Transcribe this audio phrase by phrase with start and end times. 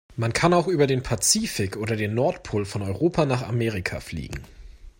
[0.15, 4.41] Man kann auch über den Pazifik oder den Nordpol von Europa nach Amerika fliegen.